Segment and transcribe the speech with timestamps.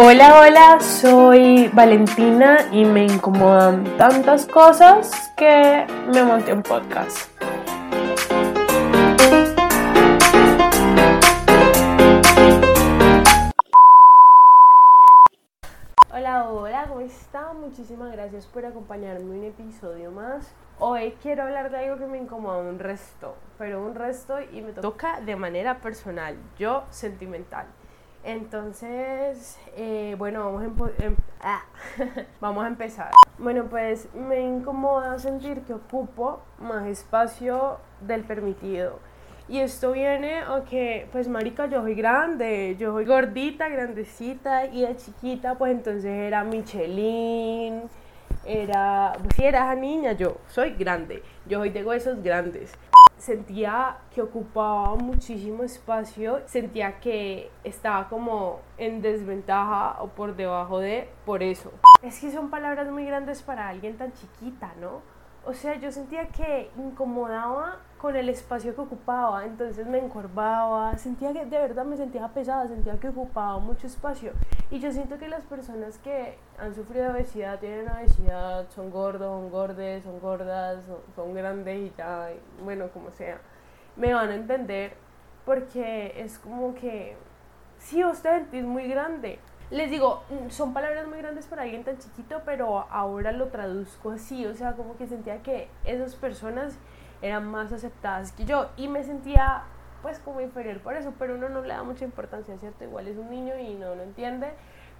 [0.00, 7.28] Hola, hola, soy Valentina y me incomodan tantas cosas que me monté un podcast.
[16.12, 17.60] Hola, hola, ¿cómo están?
[17.60, 20.54] Muchísimas gracias por acompañarme un episodio más.
[20.78, 24.70] Hoy quiero hablar de algo que me incomoda un resto, pero un resto y me
[24.70, 27.66] toca de manera personal, yo sentimental.
[28.24, 31.62] Entonces, eh, bueno, vamos a, em ah,
[32.40, 33.10] vamos a empezar.
[33.38, 38.98] Bueno, pues me incomoda sentir que ocupo más espacio del permitido.
[39.48, 44.82] Y esto viene a que, pues, marica, yo soy grande, yo soy gordita, grandecita, y
[44.82, 47.84] de chiquita, pues entonces era Michelin,
[48.44, 52.74] era, pues sí, era niña, yo soy grande, yo soy de huesos grandes
[53.18, 61.08] sentía que ocupaba muchísimo espacio, sentía que estaba como en desventaja o por debajo de
[61.26, 61.72] por eso.
[62.02, 65.02] Es que son palabras muy grandes para alguien tan chiquita, ¿no?
[65.48, 71.32] O sea, yo sentía que incomodaba con el espacio que ocupaba, entonces me encorvaba, sentía
[71.32, 74.32] que de verdad me sentía pesada, sentía que ocupaba mucho espacio.
[74.70, 79.50] Y yo siento que las personas que han sufrido obesidad, tienen obesidad, son gordos, son
[79.50, 80.80] gordes, son gordas,
[81.16, 82.28] son, grandes y ya,
[82.62, 83.40] bueno, como sea,
[83.96, 84.92] me van a entender
[85.46, 87.16] porque es como que,
[87.78, 89.38] sí, usted es muy grande,
[89.70, 94.10] les digo, mm, son palabras muy grandes para alguien tan chiquito, pero ahora lo traduzco
[94.10, 96.78] así, o sea, como que sentía que esas personas
[97.20, 99.64] eran más aceptadas que yo y me sentía
[100.02, 102.84] pues como inferior por eso, pero uno no le da mucha importancia, ¿cierto?
[102.84, 104.52] Igual es un niño y no lo entiende,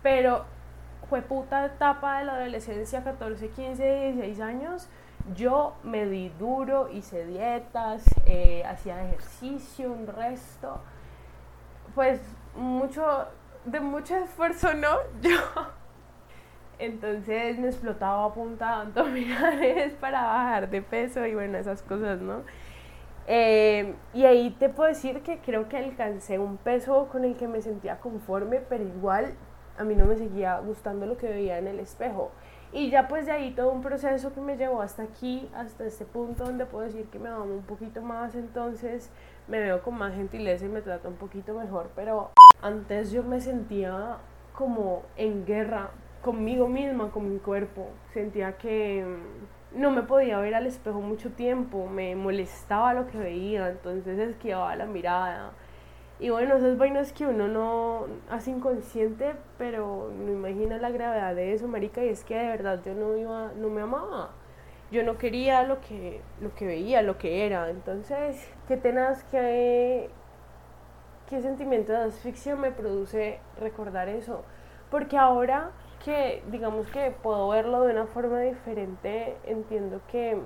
[0.02, 0.44] pero
[1.08, 4.88] fue puta etapa de la adolescencia, 14, 15, 16 años,
[5.34, 10.80] yo me di duro, hice dietas, eh, hacía ejercicio, un resto,
[11.94, 12.20] pues
[12.56, 13.28] mucho
[13.64, 14.96] de mucho esfuerzo, ¿no?
[15.22, 15.38] Yo.
[16.78, 22.42] Entonces me explotaba a punta abdominales para bajar de peso y bueno, esas cosas, ¿no?
[23.26, 27.46] Eh, y ahí te puedo decir que creo que alcancé un peso con el que
[27.46, 29.34] me sentía conforme, pero igual
[29.76, 32.30] a mí no me seguía gustando lo que veía en el espejo.
[32.72, 36.04] Y ya pues de ahí todo un proceso que me llevó hasta aquí, hasta este
[36.04, 39.10] punto donde puedo decir que me amo un poquito más, entonces
[39.46, 42.30] me veo con más gentileza y me trato un poquito mejor, pero
[42.62, 44.18] antes yo me sentía
[44.54, 45.90] como en guerra
[46.22, 47.88] conmigo misma, con mi cuerpo.
[48.12, 53.18] Sentía que mm, no me podía ver al espejo mucho tiempo, me molestaba lo que
[53.18, 55.52] veía, entonces esquivaba la mirada.
[56.20, 61.52] Y bueno, esas vainas que uno no hace inconsciente, pero no imagina la gravedad de
[61.52, 64.30] eso, marica, y es que de verdad yo no iba, no me amaba.
[64.90, 67.70] Yo no quería lo que, lo que veía, lo que era.
[67.70, 70.10] Entonces, qué tenaz que,
[71.28, 74.44] qué sentimiento de asfixia me produce recordar eso.
[74.90, 75.70] Porque ahora
[76.04, 80.38] que digamos que puedo verlo de una forma diferente, entiendo que,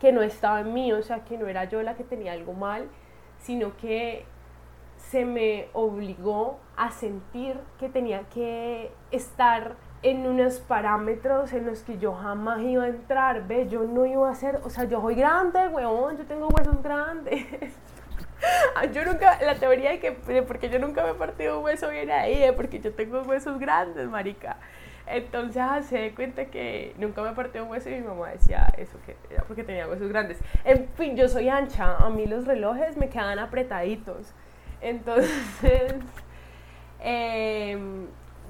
[0.00, 2.52] que no estaba en mí, o sea, que no era yo la que tenía algo
[2.52, 2.88] mal,
[3.38, 4.24] sino que
[4.96, 11.98] se me obligó a sentir que tenía que estar en unos parámetros en los que
[11.98, 13.70] yo jamás iba a entrar, ¿ves?
[13.70, 17.46] Yo no iba a ser, o sea, yo soy grande, weón, yo tengo huesos grandes.
[18.74, 21.64] Ah, yo nunca, la teoría de que, de porque yo nunca me he partido un
[21.64, 24.56] hueso viene ahí, de porque yo tengo huesos grandes, marica.
[25.06, 28.72] Entonces ah, se da cuenta que nunca me partido un hueso y mi mamá decía
[28.78, 30.38] eso, que era porque tenía huesos grandes.
[30.64, 34.32] En fin, yo soy ancha, a mí los relojes me quedan apretaditos.
[34.80, 35.94] Entonces,
[37.00, 38.06] em,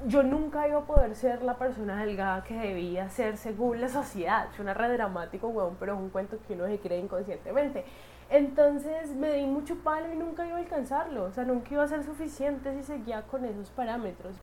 [0.06, 4.48] yo nunca iba a poder ser la persona delgada que debía ser según la sociedad.
[4.54, 7.84] Suena re dramático, weón, pero es un cuento que uno se cree inconscientemente.
[8.30, 11.88] Entonces me di mucho palo y nunca iba a alcanzarlo, o sea, nunca iba a
[11.88, 14.36] ser suficiente si seguía con esos parámetros.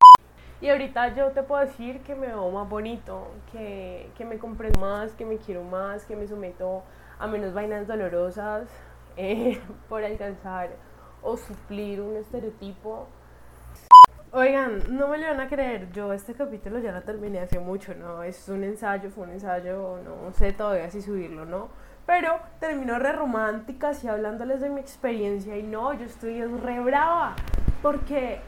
[0.59, 4.81] Y ahorita yo te puedo decir que me veo más bonito, que, que me comprendo
[4.81, 6.83] más, que me quiero más, que me someto
[7.17, 8.67] a menos vainas dolorosas
[9.15, 9.57] eh,
[9.87, 10.71] por alcanzar
[11.21, 13.07] o suplir un estereotipo.
[14.33, 17.95] Oigan, no me lo van a creer, yo este capítulo ya lo terminé hace mucho,
[17.95, 18.21] ¿no?
[18.21, 21.69] Es un ensayo, fue un ensayo, no sé todavía si subirlo, ¿no?
[22.07, 27.35] Pero terminó re romántica, así hablándoles de mi experiencia y no, yo estoy re brava,
[27.81, 28.39] porque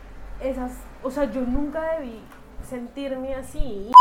[0.41, 0.71] esas,
[1.03, 2.21] o sea, yo nunca debí
[2.63, 3.91] sentirme así.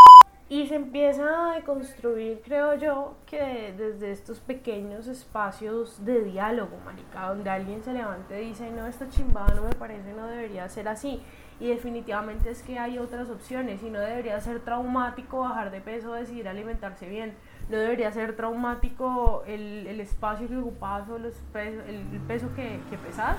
[0.50, 7.28] Y se empieza a construir, creo yo, que desde estos pequeños espacios de diálogo, marica,
[7.28, 10.88] donde alguien se levante y dice, no, esto chimbada no me parece, no debería ser
[10.88, 11.20] así.
[11.60, 16.12] Y definitivamente es que hay otras opciones y no debería ser traumático bajar de peso,
[16.14, 17.34] decidir alimentarse bien
[17.68, 22.48] no debería ser traumático el, el espacio que ocupas o los pesos, el, el, peso
[22.56, 23.36] que, que pesas,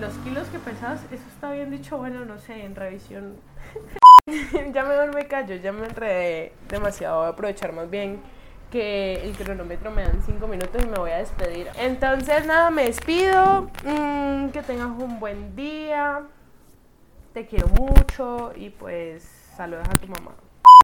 [0.00, 3.36] los kilos que pesas, eso está bien dicho, bueno, no sé, en revisión.
[4.72, 8.20] ya mejor me callo, ya me enredé demasiado, voy a aprovechar más bien
[8.70, 11.68] que el cronómetro me dan 5 minutos y me voy a despedir.
[11.78, 13.70] Entonces, nada, me despido.
[13.84, 16.22] Mm, que tengas un buen día.
[17.32, 19.22] Te quiero mucho y pues
[19.56, 20.47] saludos a tu mamá.